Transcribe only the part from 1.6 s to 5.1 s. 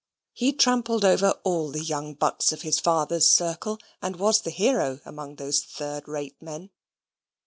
the young bucks of his father's circle, and was the hero